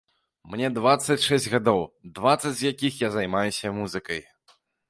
[0.53, 1.83] Мне дваццаць шэсць гадоў,
[2.17, 4.21] дваццаць з якіх я займаюся музыкай.